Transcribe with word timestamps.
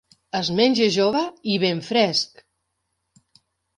Es 0.37 0.47
menja 0.59 0.87
jove 0.95 1.21
i 1.55 1.57
ben 1.65 1.85
fresc. 1.91 2.43